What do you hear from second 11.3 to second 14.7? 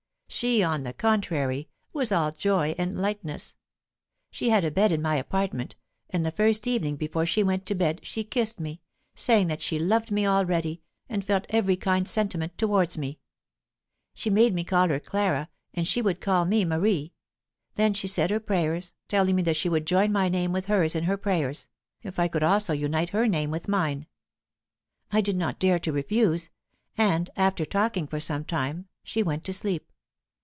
every kind sentiment towards me. She made me to